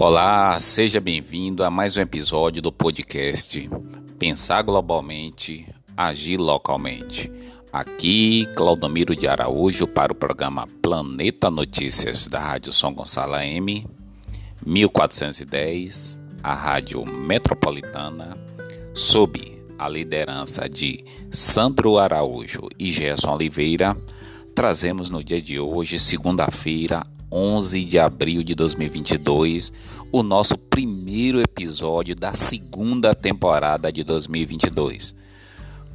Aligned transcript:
Olá, 0.00 0.60
seja 0.60 1.00
bem-vindo 1.00 1.64
a 1.64 1.70
mais 1.70 1.96
um 1.96 2.00
episódio 2.00 2.62
do 2.62 2.70
podcast 2.70 3.68
Pensar 4.16 4.62
Globalmente, 4.62 5.66
Agir 5.96 6.36
Localmente. 6.36 7.28
Aqui, 7.72 8.46
Claudomiro 8.54 9.16
de 9.16 9.26
Araújo 9.26 9.88
para 9.88 10.12
o 10.12 10.14
programa 10.14 10.68
Planeta 10.80 11.50
Notícias 11.50 12.28
da 12.28 12.38
Rádio 12.38 12.72
São 12.72 12.94
Gonçalo 12.94 13.34
M, 13.34 13.84
1410, 14.64 16.20
a 16.44 16.54
Rádio 16.54 17.04
Metropolitana, 17.04 18.38
sob 18.94 19.60
a 19.76 19.88
liderança 19.88 20.68
de 20.68 21.04
Sandro 21.32 21.98
Araújo 21.98 22.68
e 22.78 22.92
Gerson 22.92 23.34
Oliveira, 23.34 23.96
trazemos 24.54 25.10
no 25.10 25.24
dia 25.24 25.42
de 25.42 25.58
hoje, 25.58 25.98
segunda-feira, 25.98 27.04
11 27.30 27.84
de 27.84 27.98
abril 27.98 28.42
de 28.42 28.54
2022, 28.54 29.72
o 30.10 30.22
nosso 30.22 30.56
primeiro 30.56 31.40
episódio 31.40 32.14
da 32.14 32.32
segunda 32.32 33.14
temporada 33.14 33.92
de 33.92 34.02
2022. 34.02 35.14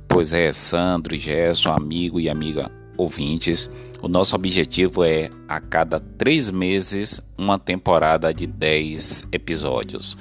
Pois 0.08 0.34
é, 0.34 0.52
Sandro 0.52 1.16
Gerson, 1.16 1.72
amigo 1.72 2.20
e 2.20 2.30
amiga 2.30 2.72
ouvintes, 2.96 3.70
o 4.02 4.08
nosso 4.08 4.36
objetivo 4.36 5.04
é 5.04 5.30
a 5.48 5.60
cada 5.60 6.00
três 6.00 6.52
meses 6.52 7.20
uma 7.38 7.58
temporada 7.58 8.32
de 8.34 8.46
10 8.46 9.30
episódios. 9.32 10.16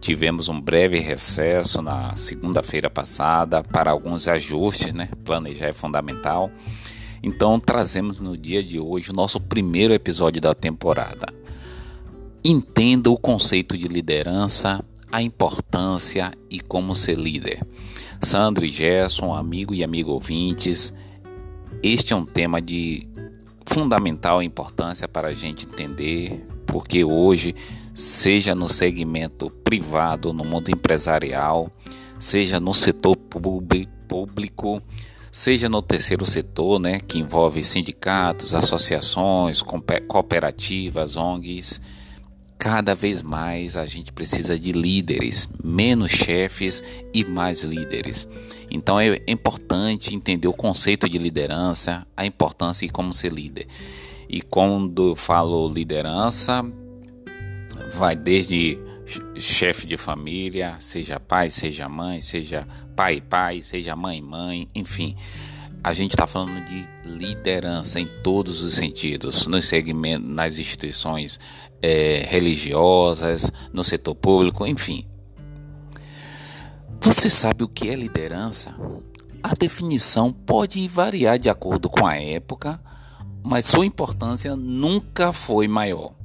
Tivemos 0.00 0.48
um 0.48 0.60
breve 0.60 0.98
recesso 0.98 1.80
na 1.80 2.14
segunda-feira 2.16 2.90
passada 2.90 3.62
para 3.62 3.90
alguns 3.90 4.28
ajustes, 4.28 4.92
né? 4.92 5.08
Planejar 5.24 5.68
é 5.68 5.72
fundamental. 5.72 6.50
Então 7.22 7.58
trazemos 7.58 8.20
no 8.20 8.36
dia 8.36 8.62
de 8.62 8.78
hoje 8.78 9.10
o 9.10 9.14
nosso 9.14 9.40
primeiro 9.40 9.94
episódio 9.94 10.40
da 10.40 10.54
temporada. 10.54 11.37
Entenda 12.50 13.10
o 13.10 13.18
conceito 13.18 13.76
de 13.76 13.86
liderança, 13.88 14.82
a 15.12 15.20
importância 15.20 16.32
e 16.48 16.60
como 16.60 16.94
ser 16.94 17.18
líder. 17.18 17.62
Sandro 18.22 18.64
e 18.64 18.70
Gerson, 18.70 19.34
amigo 19.34 19.74
e 19.74 19.84
amigo 19.84 20.12
ouvintes, 20.12 20.90
este 21.82 22.14
é 22.14 22.16
um 22.16 22.24
tema 22.24 22.58
de 22.62 23.06
fundamental 23.66 24.42
importância 24.42 25.06
para 25.06 25.28
a 25.28 25.34
gente 25.34 25.66
entender, 25.66 26.42
porque 26.64 27.04
hoje, 27.04 27.54
seja 27.92 28.54
no 28.54 28.66
segmento 28.66 29.50
privado, 29.50 30.32
no 30.32 30.42
mundo 30.42 30.70
empresarial, 30.70 31.70
seja 32.18 32.58
no 32.58 32.72
setor 32.72 33.14
público, 33.14 34.80
seja 35.30 35.68
no 35.68 35.82
terceiro 35.82 36.24
setor, 36.24 36.80
né, 36.80 36.98
que 36.98 37.18
envolve 37.18 37.62
sindicatos, 37.62 38.54
associações, 38.54 39.62
cooperativas, 40.08 41.14
ONGs, 41.14 41.78
cada 42.58 42.94
vez 42.94 43.22
mais 43.22 43.76
a 43.76 43.86
gente 43.86 44.12
precisa 44.12 44.58
de 44.58 44.72
líderes, 44.72 45.48
menos 45.62 46.10
chefes 46.10 46.82
e 47.14 47.24
mais 47.24 47.62
líderes. 47.62 48.26
Então 48.70 48.98
é 48.98 49.20
importante 49.28 50.14
entender 50.14 50.48
o 50.48 50.52
conceito 50.52 51.08
de 51.08 51.16
liderança, 51.18 52.06
a 52.16 52.26
importância 52.26 52.84
e 52.84 52.90
como 52.90 53.14
ser 53.14 53.32
líder. 53.32 53.68
E 54.28 54.42
quando 54.42 55.10
eu 55.10 55.16
falo 55.16 55.68
liderança, 55.68 56.64
vai 57.94 58.14
desde 58.14 58.78
chefe 59.36 59.86
de 59.86 59.96
família, 59.96 60.76
seja 60.80 61.18
pai, 61.18 61.48
seja 61.48 61.88
mãe, 61.88 62.20
seja 62.20 62.66
pai, 62.94 63.22
pai, 63.22 63.62
seja 63.62 63.96
mãe, 63.96 64.20
mãe, 64.20 64.68
enfim. 64.74 65.16
A 65.82 65.94
gente 65.94 66.10
está 66.10 66.26
falando 66.26 66.64
de 66.64 66.88
liderança 67.04 68.00
em 68.00 68.06
todos 68.06 68.62
os 68.62 68.74
sentidos, 68.74 69.46
nos 69.46 69.66
segmentos, 69.66 70.28
nas 70.28 70.58
instituições 70.58 71.38
é, 71.80 72.26
religiosas, 72.28 73.52
no 73.72 73.84
setor 73.84 74.14
público, 74.14 74.66
enfim. 74.66 75.06
Você 77.00 77.30
sabe 77.30 77.62
o 77.62 77.68
que 77.68 77.88
é 77.88 77.94
liderança? 77.94 78.74
A 79.42 79.54
definição 79.54 80.32
pode 80.32 80.86
variar 80.88 81.38
de 81.38 81.48
acordo 81.48 81.88
com 81.88 82.04
a 82.04 82.16
época, 82.16 82.80
mas 83.42 83.66
sua 83.66 83.86
importância 83.86 84.56
nunca 84.56 85.32
foi 85.32 85.68
maior. 85.68 86.17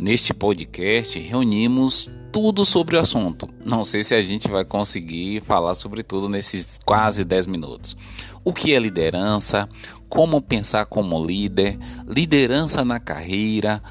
Neste 0.00 0.32
podcast, 0.32 1.18
reunimos 1.18 2.08
tudo 2.30 2.64
sobre 2.64 2.96
o 2.96 3.00
assunto. 3.00 3.48
Não 3.64 3.82
sei 3.82 4.04
se 4.04 4.14
a 4.14 4.22
gente 4.22 4.46
vai 4.46 4.64
conseguir 4.64 5.42
falar 5.42 5.74
sobre 5.74 6.04
tudo 6.04 6.28
nesses 6.28 6.78
quase 6.84 7.24
10 7.24 7.48
minutos. 7.48 7.96
O 8.44 8.52
que 8.52 8.72
é 8.72 8.78
liderança? 8.78 9.68
Como 10.08 10.40
pensar 10.40 10.86
como 10.86 11.20
líder? 11.20 11.76
Liderança 12.06 12.84
na 12.84 13.00
carreira? 13.00 13.82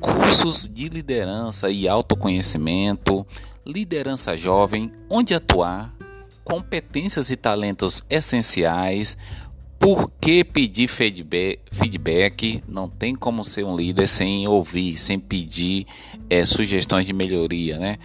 Cursos 0.00 0.66
de 0.66 0.88
liderança 0.88 1.70
e 1.70 1.86
autoconhecimento? 1.86 3.26
Liderança 3.66 4.38
jovem? 4.38 4.90
Onde 5.10 5.34
atuar? 5.34 5.94
Competências 6.42 7.30
e 7.30 7.36
talentos 7.36 8.02
essenciais? 8.08 9.14
Por 9.80 10.12
que 10.20 10.44
pedir 10.44 10.88
feedback? 10.88 12.62
Não 12.68 12.86
tem 12.86 13.14
como 13.14 13.42
ser 13.42 13.64
um 13.64 13.74
líder 13.74 14.06
sem 14.06 14.46
ouvir, 14.46 14.98
sem 14.98 15.18
pedir 15.18 15.86
é, 16.28 16.44
sugestões 16.44 17.06
de 17.06 17.14
melhoria, 17.14 17.78
né? 17.78 17.96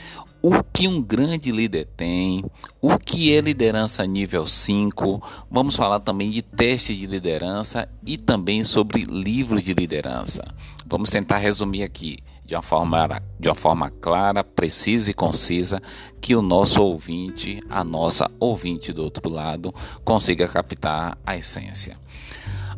O 0.42 0.64
que 0.64 0.88
um 0.88 1.02
grande 1.02 1.52
líder 1.52 1.86
tem, 1.98 2.46
o 2.82 2.98
que 2.98 3.36
é 3.36 3.42
liderança 3.42 4.06
nível 4.08 4.48
5, 4.48 5.22
vamos 5.52 5.76
falar 5.76 6.00
também 6.00 6.30
de 6.30 6.42
teste 6.42 6.96
de 6.96 7.08
liderança 7.08 7.90
e 8.06 8.18
também 8.18 8.64
sobre 8.64 9.04
livros 9.04 9.62
de 9.62 9.74
liderança. 9.74 10.46
Vamos 10.86 11.10
tentar 11.10 11.40
resumir 11.40 11.84
aqui 11.84 12.20
de 12.46 12.56
uma 12.56 12.62
forma, 12.62 13.22
de 13.40 13.50
uma 13.50 13.56
forma 13.56 13.90
clara, 13.90 14.44
precisa 14.44 15.10
e 15.10 15.14
concisa, 15.14 15.82
que 16.22 16.36
o 16.36 16.42
nosso 16.42 16.82
ouvinte, 16.82 17.60
a 17.70 17.84
nossa 17.84 18.30
ouvinte 18.40 18.94
do 18.94 19.04
outro 19.04 19.30
lado, 19.30 19.74
consiga 20.04 20.48
captar 20.48 21.18
a 21.26 21.36
essência. 21.36 21.98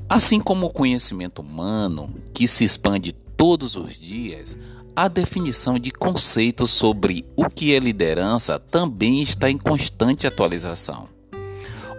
Assim 0.10 0.40
como 0.40 0.68
o 0.68 0.74
conhecimento 0.74 1.42
humano, 1.42 2.14
que 2.34 2.48
se 2.48 2.64
expande 2.64 3.12
todos 3.12 3.76
os 3.76 4.00
dias, 4.00 4.58
a 4.96 5.10
definição 5.10 5.78
de 5.78 5.92
conceitos 5.92 6.72
sobre 6.72 7.26
o 7.36 7.50
que 7.50 7.76
é 7.76 7.80
liderança 7.80 8.58
também 8.58 9.22
está 9.22 9.50
em 9.50 9.58
constante 9.58 10.26
atualização. 10.26 11.10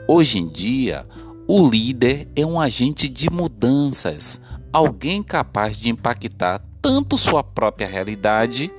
Hoje 0.08 0.38
em 0.38 0.48
dia, 0.48 1.06
o 1.46 1.68
líder 1.68 2.28
é 2.34 2.44
um 2.46 2.58
agente 2.58 3.08
de 3.08 3.30
mudanças, 3.30 4.40
alguém 4.72 5.22
capaz 5.22 5.78
de 5.78 5.90
impactar 5.90 6.62
tanto 6.80 7.18
sua 7.18 7.42
própria 7.42 7.86
realidade 7.86 8.72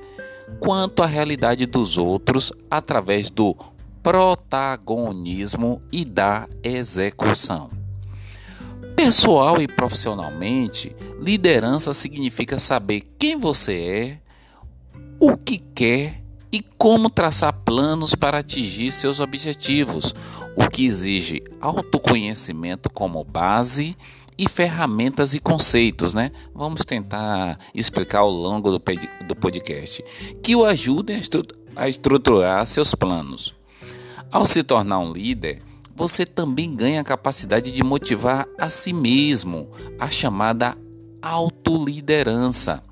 quanto 0.58 1.02
a 1.02 1.06
realidade 1.06 1.66
dos 1.66 1.96
outros 1.96 2.52
através 2.70 3.30
do 3.30 3.56
protagonismo 4.02 5.80
e 5.92 6.04
da 6.04 6.48
execução. 6.62 7.70
Pessoal 8.96 9.60
e 9.60 9.68
profissionalmente, 9.68 10.94
liderança 11.20 11.92
significa 11.92 12.58
saber 12.58 13.02
quem 13.18 13.38
você 13.38 13.74
é, 13.74 14.18
o 15.18 15.36
que 15.36 15.58
quer 15.58 16.22
e 16.52 16.62
como 16.76 17.08
traçar 17.08 17.52
planos 17.52 18.14
para 18.14 18.38
atingir 18.38 18.92
seus 18.92 19.20
objetivos, 19.20 20.14
o 20.56 20.68
que 20.68 20.84
exige 20.84 21.42
autoconhecimento 21.60 22.90
como 22.90 23.22
base 23.22 23.96
e 24.40 24.48
ferramentas 24.48 25.34
e 25.34 25.38
conceitos, 25.38 26.14
né? 26.14 26.32
Vamos 26.54 26.82
tentar 26.82 27.58
explicar 27.74 28.20
ao 28.20 28.30
longo 28.30 28.70
do, 28.70 28.80
podcast 28.80 30.02
que 30.42 30.56
o 30.56 30.64
ajudem 30.64 31.20
a 31.76 31.86
estruturar 31.90 32.66
seus 32.66 32.94
planos. 32.94 33.54
Ao 34.32 34.46
se 34.46 34.62
tornar 34.62 34.98
um 35.00 35.12
líder, 35.12 35.60
você 35.94 36.24
também 36.24 36.74
ganha 36.74 37.02
a 37.02 37.04
capacidade 37.04 37.70
de 37.70 37.84
motivar 37.84 38.48
a 38.56 38.70
si 38.70 38.94
mesmo, 38.94 39.68
a 39.98 40.10
chamada 40.10 40.74
autoliderança 41.20 42.82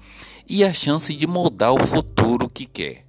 e 0.46 0.62
a 0.62 0.74
chance 0.74 1.16
de 1.16 1.26
moldar 1.26 1.72
o 1.72 1.86
futuro 1.86 2.46
que 2.50 2.66
quer. 2.66 3.06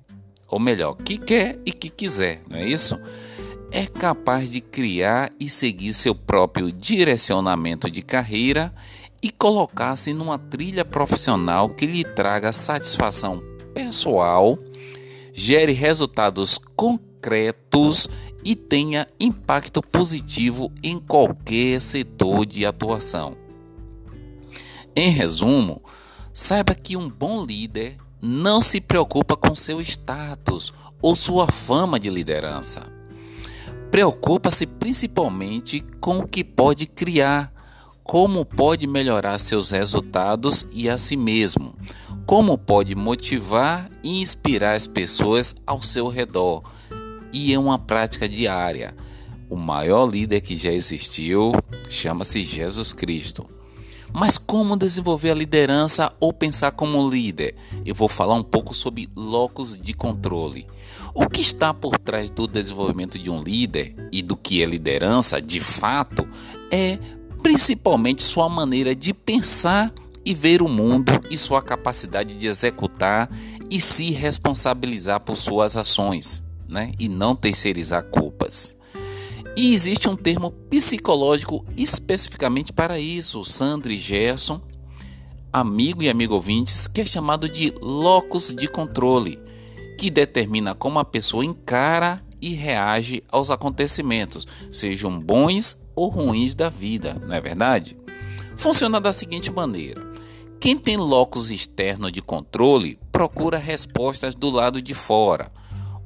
Ou 0.47 0.59
melhor, 0.59 0.95
que 0.95 1.17
quer 1.17 1.59
e 1.65 1.73
que 1.73 1.89
quiser, 1.89 2.41
não 2.49 2.55
é 2.55 2.65
isso? 2.65 2.97
É 3.71 3.85
capaz 3.85 4.49
de 4.49 4.61
criar 4.61 5.31
e 5.39 5.49
seguir 5.49 5.93
seu 5.93 6.15
próprio 6.15 6.71
direcionamento 6.71 7.89
de 7.89 8.01
carreira 8.01 8.73
e 9.21 9.29
colocar-se 9.29 10.13
numa 10.13 10.39
trilha 10.39 10.83
profissional 10.83 11.69
que 11.69 11.85
lhe 11.85 12.03
traga 12.03 12.51
satisfação 12.51 13.43
pessoal, 13.73 14.57
gere 15.33 15.73
resultados 15.73 16.57
concretos 16.75 18.07
e 18.43 18.55
tenha 18.55 19.05
impacto 19.19 19.81
positivo 19.81 20.71
em 20.81 20.97
qualquer 20.97 21.79
setor 21.81 22.45
de 22.45 22.65
atuação. 22.65 23.37
Em 24.95 25.11
resumo, 25.11 25.81
saiba 26.33 26.73
que 26.73 26.97
um 26.97 27.09
bom 27.09 27.45
líder 27.45 27.97
não 28.21 28.61
se 28.61 28.81
preocupa 28.81 29.35
com 29.35 29.53
seu 29.53 29.79
status 29.81 30.73
ou 31.01 31.15
sua 31.15 31.47
fama 31.47 31.99
de 31.99 32.09
liderança 32.09 32.98
preocupa-se 33.91 34.65
principalmente 34.65 35.81
com 35.99 36.19
o 36.19 36.27
que 36.27 36.43
pode 36.43 36.85
criar, 36.85 37.53
como 38.03 38.45
pode 38.45 38.87
melhorar 38.87 39.37
seus 39.39 39.71
resultados 39.71 40.65
e 40.71 40.89
a 40.89 40.97
si 40.97 41.15
mesmo, 41.15 41.75
como 42.25 42.57
pode 42.57 42.95
motivar 42.95 43.89
e 44.03 44.21
inspirar 44.21 44.75
as 44.75 44.87
pessoas 44.87 45.55
ao 45.65 45.81
seu 45.81 46.07
redor. 46.07 46.63
E 47.31 47.53
é 47.53 47.59
uma 47.59 47.77
prática 47.77 48.27
diária. 48.27 48.95
O 49.49 49.55
maior 49.55 50.05
líder 50.09 50.41
que 50.41 50.55
já 50.55 50.71
existiu 50.71 51.51
chama-se 51.89 52.43
Jesus 52.43 52.93
Cristo. 52.93 53.58
Mas 54.13 54.37
como 54.37 54.75
desenvolver 54.75 55.31
a 55.31 55.35
liderança 55.35 56.11
ou 56.19 56.33
pensar 56.33 56.71
como 56.71 57.09
líder? 57.09 57.55
Eu 57.85 57.93
vou 57.93 58.07
falar 58.07 58.35
um 58.35 58.43
pouco 58.43 58.73
sobre 58.73 59.09
locus 59.15 59.77
de 59.77 59.93
controle. 59.93 60.67
O 61.13 61.27
que 61.27 61.41
está 61.41 61.73
por 61.73 61.97
trás 61.97 62.29
do 62.29 62.47
desenvolvimento 62.47 63.17
de 63.17 63.29
um 63.29 63.41
líder 63.41 63.95
e 64.11 64.21
do 64.21 64.35
que 64.35 64.63
é 64.63 64.65
liderança, 64.65 65.41
de 65.41 65.59
fato, 65.59 66.27
é 66.71 66.97
principalmente 67.41 68.23
sua 68.23 68.49
maneira 68.49 68.93
de 68.95 69.13
pensar 69.13 69.91
e 70.25 70.33
ver 70.33 70.61
o 70.61 70.67
mundo 70.67 71.11
e 71.29 71.37
sua 71.37 71.61
capacidade 71.61 72.35
de 72.35 72.47
executar 72.47 73.29
e 73.69 73.79
se 73.79 74.11
responsabilizar 74.11 75.23
por 75.23 75.37
suas 75.37 75.77
ações, 75.77 76.43
né? 76.67 76.91
E 76.99 77.07
não 77.07 77.35
terceirizar 77.35 78.03
culpas. 78.03 78.75
E 79.61 79.73
existe 79.73 80.07
um 80.07 80.15
termo 80.15 80.51
psicológico 80.51 81.65
especificamente 81.75 82.71
para 82.71 82.97
isso, 82.97 83.43
Sandro 83.43 83.91
e 83.91 83.97
Gerson, 83.97 84.61
amigo 85.51 86.01
e 86.01 86.09
amigo 86.09 86.33
ouvintes, 86.33 86.87
que 86.87 87.01
é 87.01 87.05
chamado 87.05 87.49
de 87.49 87.73
locus 87.81 88.53
de 88.53 88.69
controle, 88.69 89.37
que 89.97 90.09
determina 90.09 90.73
como 90.73 90.97
a 90.97 91.03
pessoa 91.03 91.43
encara 91.43 92.23
e 92.41 92.53
reage 92.53 93.21
aos 93.29 93.49
acontecimentos, 93.49 94.47
sejam 94.71 95.19
bons 95.19 95.77
ou 95.93 96.07
ruins 96.07 96.55
da 96.55 96.69
vida, 96.69 97.21
não 97.21 97.35
é 97.35 97.41
verdade? 97.41 97.97
Funciona 98.55 99.01
da 99.01 99.11
seguinte 99.11 99.51
maneira: 99.51 100.01
quem 100.57 100.77
tem 100.77 100.95
locus 100.95 101.51
externo 101.51 102.09
de 102.09 102.21
controle 102.21 102.97
procura 103.11 103.57
respostas 103.57 104.33
do 104.33 104.49
lado 104.49 104.81
de 104.81 104.93
fora 104.93 105.51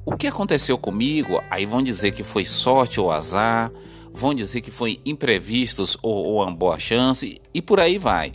o 0.04 0.16
que 0.16 0.26
aconteceu 0.26 0.76
comigo? 0.76 1.40
Aí 1.50 1.64
vão 1.64 1.82
dizer 1.82 2.12
que 2.12 2.22
foi 2.22 2.44
sorte 2.44 3.00
ou 3.00 3.10
azar, 3.10 3.72
vão 4.12 4.34
dizer 4.34 4.60
que 4.60 4.70
foi 4.70 5.00
imprevistos 5.04 5.96
ou, 6.02 6.24
ou 6.24 6.42
uma 6.42 6.52
boa 6.52 6.78
chance 6.78 7.40
e 7.52 7.62
por 7.62 7.80
aí 7.80 7.96
vai. 7.96 8.32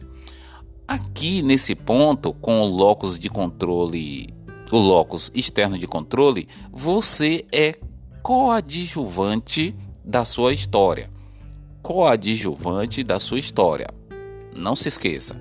Aqui 0.87 1.43
nesse 1.43 1.75
ponto, 1.75 2.33
com 2.33 2.61
o 2.61 2.65
locus 2.65 3.19
de 3.19 3.29
controle, 3.29 4.29
o 4.71 4.77
locus 4.77 5.31
externo 5.35 5.77
de 5.77 5.85
controle, 5.85 6.47
você 6.71 7.45
é 7.51 7.75
coadjuvante 8.23 9.75
da 10.03 10.25
sua 10.25 10.51
história. 10.51 11.11
Coadjuvante 11.83 13.03
da 13.03 13.19
sua 13.19 13.37
história. 13.37 13.87
Não 14.55 14.75
se 14.75 14.87
esqueça. 14.87 15.39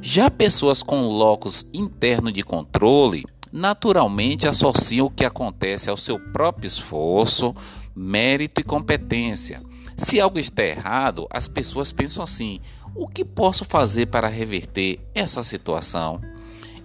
Já 0.00 0.30
pessoas 0.30 0.82
com 0.82 1.08
locus 1.08 1.66
interno 1.74 2.32
de 2.32 2.42
controle 2.42 3.24
naturalmente 3.56 4.46
associam 4.46 5.06
o 5.06 5.10
que 5.10 5.24
acontece 5.24 5.88
ao 5.88 5.96
seu 5.96 6.20
próprio 6.30 6.66
esforço, 6.66 7.54
mérito 7.94 8.60
e 8.60 8.64
competência. 8.64 9.62
Se 9.96 10.20
algo 10.20 10.38
está 10.38 10.62
errado, 10.62 11.26
as 11.30 11.48
pessoas 11.48 11.90
pensam 11.90 12.22
assim: 12.22 12.60
o 12.94 13.08
que 13.08 13.24
posso 13.24 13.64
fazer 13.64 14.06
para 14.06 14.28
reverter 14.28 15.00
essa 15.14 15.42
situação? 15.42 16.20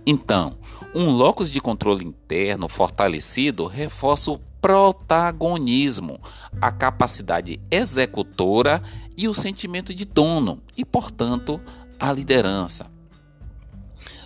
Então, 0.05 0.57
um 0.95 1.09
locus 1.09 1.51
de 1.51 1.59
controle 1.59 2.05
interno 2.05 2.69
fortalecido 2.69 3.67
reforça 3.67 4.31
o 4.31 4.39
protagonismo, 4.61 6.21
a 6.61 6.71
capacidade 6.71 7.59
executora 7.69 8.81
e 9.17 9.27
o 9.27 9.33
sentimento 9.33 9.93
de 9.93 10.05
dono 10.05 10.61
e, 10.77 10.85
portanto, 10.85 11.59
a 11.99 12.13
liderança. 12.13 13.00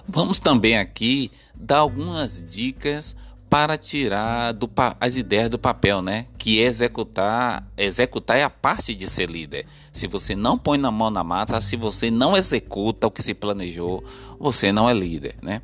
Vamos 0.07 0.39
também 0.39 0.77
aqui 0.77 1.31
dar 1.55 1.79
algumas 1.79 2.43
dicas 2.49 3.15
para 3.49 3.77
tirar 3.77 4.53
do, 4.53 4.69
as 4.99 5.15
ideias 5.15 5.49
do 5.49 5.57
papel, 5.57 6.01
né? 6.01 6.27
Que 6.37 6.61
é 6.61 6.65
executar, 6.65 7.65
executar 7.77 8.37
é 8.37 8.43
a 8.43 8.49
parte 8.49 8.93
de 8.93 9.09
ser 9.09 9.29
líder. 9.29 9.65
Se 9.91 10.07
você 10.07 10.35
não 10.35 10.57
põe 10.57 10.77
na 10.77 10.91
mão 10.91 11.09
na 11.09 11.23
massa, 11.23 11.61
se 11.61 11.75
você 11.75 12.11
não 12.11 12.35
executa 12.35 13.07
o 13.07 13.11
que 13.11 13.23
se 13.23 13.33
planejou, 13.33 14.03
você 14.39 14.71
não 14.71 14.89
é 14.89 14.93
líder, 14.93 15.35
né? 15.41 15.61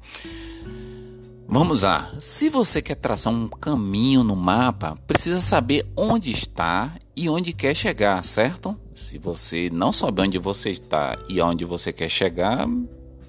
Vamos 1.47 1.81
lá. 1.81 2.09
Se 2.17 2.49
você 2.49 2.81
quer 2.81 2.95
traçar 2.95 3.33
um 3.33 3.49
caminho 3.49 4.23
no 4.23 4.37
mapa, 4.37 4.95
precisa 5.05 5.41
saber 5.41 5.85
onde 5.97 6.31
está 6.31 6.95
e 7.13 7.27
onde 7.29 7.51
quer 7.51 7.75
chegar, 7.75 8.23
certo? 8.23 8.79
Se 8.93 9.17
você 9.17 9.69
não 9.69 9.91
sabe 9.91 10.21
onde 10.21 10.37
você 10.37 10.69
está 10.69 11.17
e 11.27 11.41
onde 11.41 11.65
você 11.65 11.91
quer 11.91 12.07
chegar, 12.07 12.65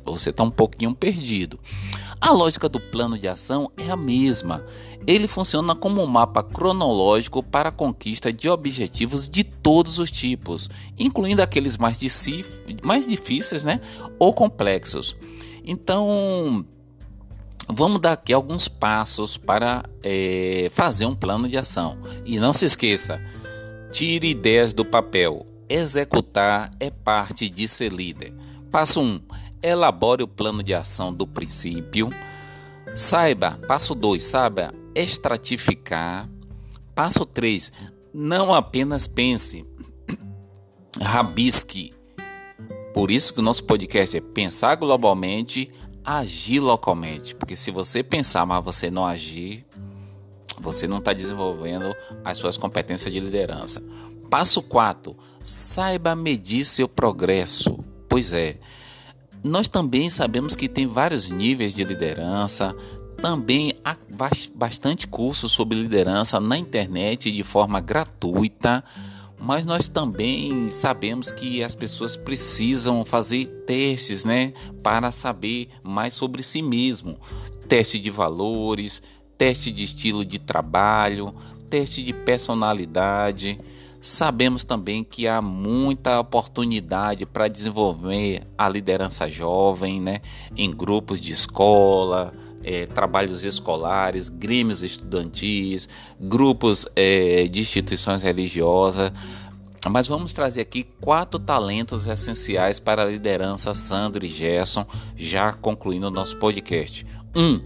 você 0.04 0.30
está 0.30 0.42
um 0.42 0.50
pouquinho 0.50 0.94
perdido. 0.94 1.60
A 2.20 2.30
lógica 2.30 2.68
do 2.68 2.78
plano 2.78 3.18
de 3.18 3.26
ação 3.26 3.70
é 3.76 3.90
a 3.90 3.96
mesma. 3.96 4.64
Ele 5.06 5.26
funciona 5.26 5.74
como 5.74 6.00
um 6.00 6.06
mapa 6.06 6.40
cronológico 6.40 7.42
para 7.42 7.70
a 7.70 7.72
conquista 7.72 8.32
de 8.32 8.48
objetivos 8.48 9.28
de 9.28 9.42
todos 9.42 9.98
os 9.98 10.10
tipos, 10.10 10.70
incluindo 10.96 11.42
aqueles 11.42 11.76
mais, 11.76 11.98
mais 12.82 13.08
difíceis 13.08 13.64
né, 13.64 13.80
ou 14.20 14.32
complexos. 14.32 15.16
Então, 15.64 16.64
vamos 17.68 18.00
dar 18.00 18.12
aqui 18.12 18.32
alguns 18.32 18.68
passos 18.68 19.36
para 19.36 19.82
é, 20.02 20.70
fazer 20.72 21.06
um 21.06 21.16
plano 21.16 21.48
de 21.48 21.56
ação. 21.56 21.98
E 22.24 22.38
não 22.38 22.52
se 22.52 22.64
esqueça, 22.64 23.20
tire 23.90 24.30
ideias 24.30 24.72
do 24.72 24.84
papel. 24.84 25.44
Executar 25.68 26.70
é 26.78 26.90
parte 26.90 27.48
de 27.48 27.66
ser 27.66 27.92
líder. 27.92 28.32
Passo 28.70 29.00
1. 29.00 29.04
Um, 29.04 29.20
elabore 29.62 30.22
o 30.22 30.28
plano 30.28 30.62
de 30.62 30.74
ação 30.74 31.12
do 31.12 31.26
princípio. 31.26 32.10
Saiba, 32.94 33.58
passo 33.66 33.94
2, 33.94 34.22
saiba 34.22 34.74
estratificar. 34.94 36.28
Passo 36.94 37.24
3, 37.24 37.72
não 38.12 38.52
apenas 38.52 39.06
pense, 39.06 39.64
rabisque. 41.00 41.92
Por 42.92 43.10
isso 43.10 43.32
que 43.32 43.40
o 43.40 43.42
nosso 43.42 43.64
podcast 43.64 44.14
é 44.16 44.20
pensar 44.20 44.74
globalmente, 44.74 45.70
agir 46.04 46.60
localmente. 46.60 47.34
Porque 47.34 47.56
se 47.56 47.70
você 47.70 48.02
pensar, 48.02 48.44
mas 48.44 48.62
você 48.62 48.90
não 48.90 49.06
agir, 49.06 49.64
você 50.60 50.86
não 50.86 50.98
está 50.98 51.12
desenvolvendo 51.12 51.94
as 52.22 52.36
suas 52.36 52.58
competências 52.58 53.12
de 53.12 53.18
liderança. 53.18 53.82
Passo 54.30 54.62
4, 54.62 55.16
saiba 55.42 56.14
medir 56.14 56.66
seu 56.66 56.88
progresso. 56.88 57.78
Pois 58.08 58.32
é, 58.32 58.58
nós 59.42 59.68
também 59.68 60.08
sabemos 60.08 60.54
que 60.54 60.68
tem 60.68 60.86
vários 60.86 61.30
níveis 61.30 61.74
de 61.74 61.84
liderança, 61.84 62.74
também 63.16 63.74
há 63.84 63.96
bastante 64.54 65.06
curso 65.06 65.48
sobre 65.48 65.80
liderança 65.80 66.40
na 66.40 66.58
internet 66.58 67.30
de 67.30 67.42
forma 67.44 67.80
gratuita, 67.80 68.82
mas 69.38 69.64
nós 69.64 69.88
também 69.88 70.70
sabemos 70.70 71.32
que 71.32 71.62
as 71.62 71.74
pessoas 71.74 72.16
precisam 72.16 73.04
fazer 73.04 73.46
testes, 73.66 74.24
né, 74.24 74.52
para 74.82 75.10
saber 75.10 75.68
mais 75.82 76.14
sobre 76.14 76.42
si 76.42 76.62
mesmo. 76.62 77.18
Teste 77.68 77.98
de 77.98 78.10
valores, 78.10 79.02
teste 79.36 79.70
de 79.72 79.84
estilo 79.84 80.24
de 80.24 80.38
trabalho, 80.38 81.34
teste 81.68 82.02
de 82.02 82.12
personalidade. 82.12 83.58
Sabemos 84.02 84.64
também 84.64 85.04
que 85.04 85.28
há 85.28 85.40
muita 85.40 86.18
oportunidade 86.18 87.24
para 87.24 87.46
desenvolver 87.46 88.42
a 88.58 88.68
liderança 88.68 89.30
jovem, 89.30 90.00
né? 90.00 90.20
em 90.56 90.72
grupos 90.72 91.20
de 91.20 91.32
escola, 91.32 92.32
é, 92.64 92.84
trabalhos 92.86 93.44
escolares, 93.44 94.28
grêmios 94.28 94.82
estudantis, 94.82 95.88
grupos 96.20 96.84
é, 96.96 97.44
de 97.44 97.60
instituições 97.60 98.24
religiosas. 98.24 99.12
Mas 99.88 100.08
vamos 100.08 100.32
trazer 100.32 100.62
aqui 100.62 100.82
quatro 101.00 101.38
talentos 101.38 102.04
essenciais 102.04 102.80
para 102.80 103.04
a 103.04 103.06
liderança 103.06 103.72
Sandro 103.72 104.26
e 104.26 104.28
Gerson, 104.28 104.84
já 105.16 105.52
concluindo 105.52 106.08
o 106.08 106.10
nosso 106.10 106.36
podcast. 106.38 107.06
Um, 107.36 107.60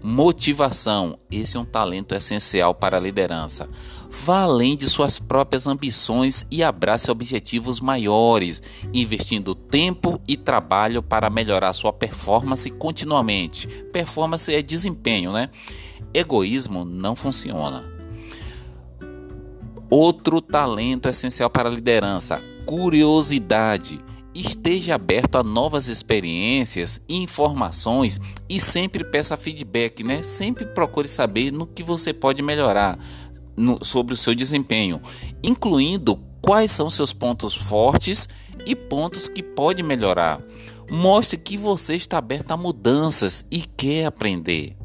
motivação. 0.00 1.18
Esse 1.28 1.56
é 1.56 1.60
um 1.60 1.64
talento 1.64 2.14
essencial 2.14 2.74
para 2.74 2.96
a 2.96 3.00
liderança. 3.00 3.68
Vá 4.10 4.40
além 4.40 4.76
de 4.76 4.88
suas 4.88 5.20
próprias 5.20 5.68
ambições 5.68 6.44
e 6.50 6.64
abrace 6.64 7.10
objetivos 7.10 7.80
maiores, 7.80 8.60
investindo 8.92 9.54
tempo 9.54 10.20
e 10.26 10.36
trabalho 10.36 11.00
para 11.00 11.30
melhorar 11.30 11.72
sua 11.72 11.92
performance 11.92 12.68
continuamente. 12.70 13.68
Performance 13.92 14.52
é 14.52 14.60
desempenho, 14.60 15.32
né? 15.32 15.48
Egoísmo 16.12 16.84
não 16.84 17.14
funciona. 17.14 17.88
Outro 19.88 20.40
talento 20.40 21.08
essencial 21.08 21.48
para 21.48 21.68
a 21.68 21.72
liderança: 21.72 22.42
curiosidade. 22.66 24.00
Esteja 24.32 24.94
aberto 24.94 25.36
a 25.36 25.42
novas 25.42 25.88
experiências 25.88 27.00
informações 27.08 28.20
e 28.48 28.60
sempre 28.60 29.02
peça 29.02 29.36
feedback, 29.36 30.04
né? 30.04 30.22
Sempre 30.22 30.66
procure 30.66 31.08
saber 31.08 31.50
no 31.52 31.66
que 31.66 31.82
você 31.82 32.12
pode 32.12 32.40
melhorar 32.40 32.96
no, 33.60 33.84
sobre 33.84 34.14
o 34.14 34.16
seu 34.16 34.34
desempenho, 34.34 35.00
incluindo 35.42 36.18
quais 36.42 36.72
são 36.72 36.88
seus 36.88 37.12
pontos 37.12 37.54
fortes 37.54 38.28
e 38.66 38.74
pontos 38.74 39.28
que 39.28 39.42
pode 39.42 39.82
melhorar. 39.82 40.40
Mostre 40.90 41.36
que 41.36 41.56
você 41.56 41.94
está 41.94 42.18
aberto 42.18 42.50
a 42.50 42.56
mudanças 42.56 43.44
e 43.50 43.60
quer 43.60 44.06
aprender. 44.06 44.76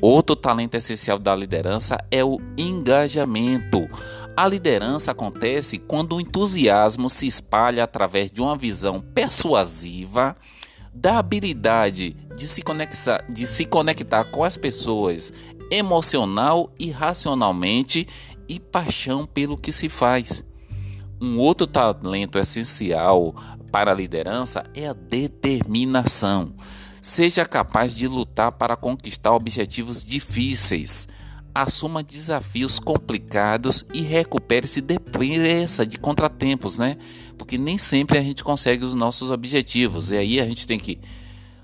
Outro 0.00 0.36
talento 0.36 0.76
essencial 0.76 1.18
da 1.18 1.34
liderança 1.34 1.98
é 2.08 2.24
o 2.24 2.38
engajamento. 2.56 3.88
A 4.36 4.46
liderança 4.46 5.10
acontece 5.10 5.78
quando 5.78 6.14
o 6.14 6.20
entusiasmo 6.20 7.10
se 7.10 7.26
espalha 7.26 7.82
através 7.82 8.30
de 8.30 8.40
uma 8.40 8.56
visão 8.56 9.00
persuasiva, 9.00 10.36
da 10.94 11.18
habilidade 11.18 12.16
de 12.36 12.46
se 12.46 12.62
de 13.28 13.46
se 13.46 13.64
conectar 13.64 14.24
com 14.24 14.44
as 14.44 14.56
pessoas 14.56 15.32
emocional 15.70 16.72
e 16.78 16.90
racionalmente 16.90 18.06
e 18.48 18.58
paixão 18.58 19.26
pelo 19.26 19.56
que 19.56 19.72
se 19.72 19.88
faz. 19.88 20.42
Um 21.20 21.38
outro 21.38 21.66
talento 21.66 22.38
essencial 22.38 23.34
para 23.72 23.90
a 23.90 23.94
liderança 23.94 24.64
é 24.74 24.86
a 24.88 24.92
determinação. 24.92 26.54
Seja 27.00 27.44
capaz 27.44 27.94
de 27.94 28.06
lutar 28.06 28.52
para 28.52 28.76
conquistar 28.76 29.32
objetivos 29.32 30.04
difíceis. 30.04 31.08
Assuma 31.54 32.02
desafios 32.02 32.78
complicados 32.78 33.84
e 33.92 34.02
recupere-se 34.02 34.80
depressa 34.80 35.84
de 35.84 35.98
contratempos, 35.98 36.78
né? 36.78 36.96
Porque 37.36 37.58
nem 37.58 37.78
sempre 37.78 38.18
a 38.18 38.22
gente 38.22 38.44
consegue 38.44 38.84
os 38.84 38.94
nossos 38.94 39.30
objetivos. 39.30 40.10
E 40.10 40.16
aí 40.16 40.40
a 40.40 40.46
gente 40.46 40.66
tem 40.66 40.78
que 40.78 41.00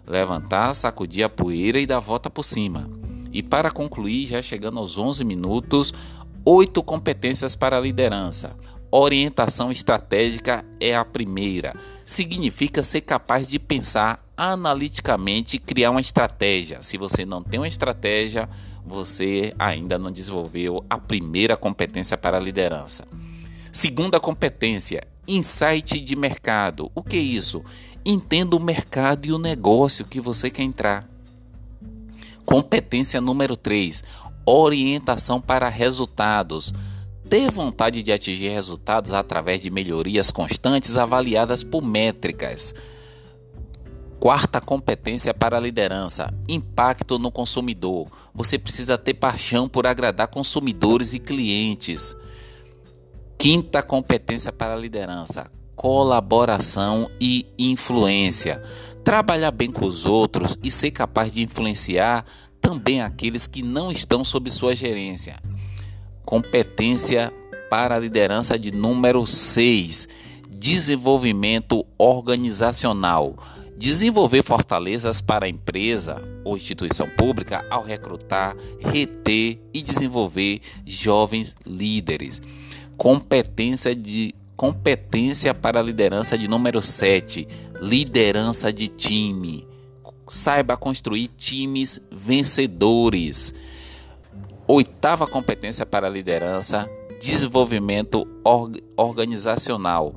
levantar, 0.07 0.75
sacudir 0.75 1.23
a 1.23 1.29
poeira 1.29 1.79
e 1.79 1.87
dar 1.87 1.99
a 1.99 2.01
volta 2.01 2.29
por 2.29 2.45
cima. 2.45 3.04
E 3.35 3.43
para 3.43 3.73
concluir, 3.73 4.29
já 4.29 4.41
chegando 4.41 4.79
aos 4.79 4.97
11 4.97 5.25
minutos, 5.25 5.93
oito 6.45 6.85
competências 6.85 7.57
para 7.57 7.77
a 7.77 7.81
liderança. 7.81 8.57
Orientação 8.93 9.73
estratégica 9.73 10.65
é 10.79 10.95
a 10.95 11.05
primeira. 11.05 11.75
Significa 12.07 12.85
ser 12.85 13.01
capaz 13.01 13.49
de 13.49 13.59
pensar 13.59 14.25
analiticamente 14.37 15.57
e 15.57 15.59
criar 15.59 15.91
uma 15.91 16.01
estratégia. 16.01 16.81
Se 16.81 16.97
você 16.97 17.25
não 17.25 17.43
tem 17.43 17.59
uma 17.59 17.67
estratégia, 17.67 18.49
você 18.87 19.53
ainda 19.59 19.99
não 19.99 20.13
desenvolveu 20.13 20.85
a 20.89 20.97
primeira 20.97 21.57
competência 21.57 22.17
para 22.17 22.37
a 22.37 22.41
liderança. 22.41 23.05
Segunda 23.73 24.21
competência, 24.21 25.03
insight 25.27 25.99
de 25.99 26.15
mercado. 26.15 26.89
O 26.95 27.03
que 27.03 27.17
é 27.17 27.21
isso? 27.21 27.65
Entenda 28.07 28.55
o 28.55 28.63
mercado 28.63 29.27
e 29.27 29.33
o 29.33 29.39
negócio 29.39 30.05
que 30.05 30.21
você 30.21 30.49
quer 30.51 30.63
entrar. 30.63 31.14
Competência 32.45 33.21
número 33.21 33.57
3, 33.57 34.03
orientação 34.47 35.41
para 35.41 35.69
resultados 35.69 36.73
ter 37.29 37.51
vontade 37.51 38.03
de 38.03 38.13
atingir 38.13 38.51
resultados 38.51 39.13
através 39.13 39.61
de 39.61 39.71
melhorias 39.71 40.31
constantes 40.31 40.97
avaliadas 40.97 41.65
por 41.65 41.83
métricas. 41.83 42.75
Quarta 44.21 44.61
competência 44.61 45.35
para 45.35 45.57
a 45.57 45.61
liderança: 45.61 46.33
impacto 46.49 47.19
no 47.19 47.31
consumidor. 47.33 48.09
Você 48.33 48.59
precisa 48.59 48.97
ter 48.97 49.15
paixão 49.15 49.69
por 49.69 49.87
agradar 49.87 50.29
consumidores 50.29 51.13
e 51.13 51.19
clientes. 51.19 52.17
Quinta 53.37 53.83
competência 53.83 54.53
para 54.53 54.75
a 54.75 54.79
liderança: 54.79 55.51
colaboração 55.77 57.11
e 57.21 57.47
influência. 57.59 58.63
Trabalhar 59.03 59.51
bem 59.51 59.71
com 59.71 59.85
os 59.87 60.07
outros 60.07 60.57
e 60.63 60.71
ser 60.71 60.91
capaz 60.91 61.31
de 61.31 61.43
influenciar 61.43 62.25
também 62.61 63.03
aqueles 63.03 63.47
que 63.47 63.63
não 63.63 63.93
estão 63.93 64.25
sob 64.25 64.51
sua 64.51 64.75
gerência. 64.75 65.37
Competência 66.25 67.33
para 67.69 67.97
a 67.97 67.99
liderança 67.99 68.59
de 68.59 68.71
número 68.71 69.27
6. 69.27 70.09
Desenvolvimento 70.49 71.85
organizacional. 71.99 73.37
Desenvolver 73.77 74.43
fortalezas 74.43 75.21
para 75.21 75.45
a 75.45 75.49
empresa 75.49 76.23
ou 76.45 76.57
instituição 76.57 77.09
pública 77.11 77.67
ao 77.69 77.83
recrutar, 77.83 78.57
reter 78.79 79.61
e 79.75 79.83
desenvolver 79.83 80.61
jovens 80.87 81.55
líderes. 81.67 82.41
Competência 82.97 83.95
de 83.95 84.35
competência 84.57 85.55
para 85.55 85.81
a 85.81 85.83
liderança 85.83 86.39
de 86.39 86.49
número 86.49 86.81
7, 86.81 87.47
liderança 87.81 88.73
de 88.73 88.89
time. 88.89 89.67
Saiba 90.29 90.77
construir 90.77 91.29
times 91.29 92.01
vencedores. 92.11 93.53
Oitava 94.67 95.27
competência 95.27 95.85
para 95.85 96.07
a 96.07 96.11
liderança, 96.11 96.89
desenvolvimento 97.21 98.27
org 98.43 98.83
organizacional. 98.97 100.15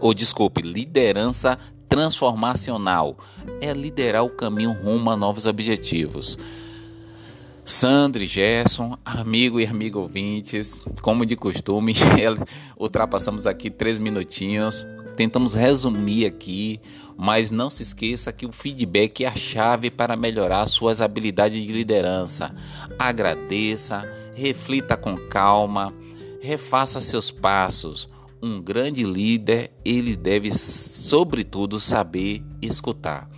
Ou 0.00 0.14
desculpe, 0.14 0.62
liderança 0.62 1.58
transformacional. 1.88 3.18
É 3.60 3.72
liderar 3.72 4.24
o 4.24 4.30
caminho 4.30 4.72
rumo 4.72 5.10
a 5.10 5.16
novos 5.16 5.44
objetivos. 5.44 6.38
Sandro 7.68 8.24
Gerson, 8.24 8.96
amigo 9.04 9.60
e 9.60 9.66
amigo 9.66 9.98
ouvintes, 9.98 10.80
como 11.02 11.26
de 11.26 11.36
costume, 11.36 11.94
ultrapassamos 12.78 13.46
aqui 13.46 13.68
três 13.68 13.98
minutinhos 13.98 14.86
tentamos 15.18 15.52
resumir 15.52 16.26
aqui, 16.26 16.80
mas 17.16 17.50
não 17.50 17.68
se 17.68 17.82
esqueça 17.82 18.32
que 18.32 18.46
o 18.46 18.52
feedback 18.52 19.24
é 19.24 19.26
a 19.26 19.34
chave 19.34 19.90
para 19.90 20.14
melhorar 20.14 20.64
suas 20.66 21.00
habilidades 21.00 21.60
de 21.60 21.72
liderança. 21.72 22.54
Agradeça, 22.96 24.08
reflita 24.36 24.96
com 24.96 25.16
calma, 25.16 25.92
refaça 26.40 27.00
seus 27.00 27.32
passos. 27.32 28.08
Um 28.40 28.62
grande 28.62 29.02
líder, 29.02 29.72
ele 29.84 30.14
deve, 30.14 30.54
sobretudo, 30.54 31.80
saber 31.80 32.44
escutar. 32.62 33.28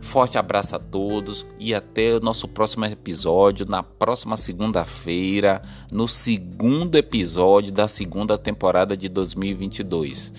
Forte 0.00 0.38
abraço 0.38 0.74
a 0.74 0.78
todos 0.78 1.46
e 1.58 1.74
até 1.74 2.16
o 2.16 2.20
nosso 2.20 2.48
próximo 2.48 2.84
episódio, 2.86 3.66
na 3.68 3.82
próxima 3.82 4.36
segunda-feira, 4.36 5.62
no 5.92 6.08
segundo 6.08 6.96
episódio 6.96 7.72
da 7.72 7.86
segunda 7.86 8.36
temporada 8.38 8.96
de 8.96 9.08
2022. 9.08 10.32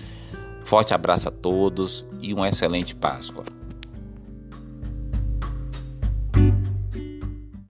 Forte 0.64 0.92
abraço 0.92 1.28
a 1.28 1.32
todos 1.32 2.04
e 2.20 2.34
uma 2.34 2.48
excelente 2.48 2.94
Páscoa. 2.94 3.61